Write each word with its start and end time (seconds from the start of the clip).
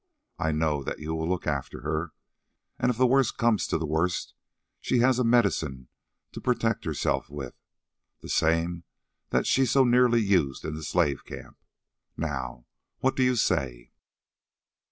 I 0.39 0.51
know 0.51 0.83
that 0.83 0.97
you 0.97 1.13
will 1.13 1.29
look 1.29 1.45
after 1.45 1.81
her, 1.81 2.11
and 2.79 2.89
if 2.89 2.97
the 2.97 3.05
worst 3.05 3.37
comes 3.37 3.67
to 3.67 3.77
the 3.77 3.85
worst, 3.85 4.33
she 4.79 4.97
has 4.97 5.19
a 5.19 5.23
medicine 5.23 5.89
to 6.31 6.41
protect 6.41 6.85
herself 6.85 7.29
with, 7.29 7.53
the 8.21 8.27
same 8.27 8.83
that 9.29 9.45
she 9.45 9.63
so 9.63 9.83
nearly 9.83 10.19
used 10.19 10.65
in 10.65 10.73
the 10.73 10.81
slave 10.81 11.23
camp. 11.23 11.59
Now, 12.17 12.65
what 12.97 13.15
do 13.15 13.21
you 13.21 13.35
say?" 13.35 13.91